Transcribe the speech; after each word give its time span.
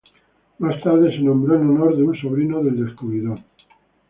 Más 0.57 0.81
tarde, 0.81 1.11
se 1.11 1.19
nombró 1.19 1.57
en 1.57 1.69
honor 1.77 1.95
de 1.95 2.01
un 2.01 2.15
sobrino 2.17 2.63
del 2.63 2.83
descubridor. 2.87 3.37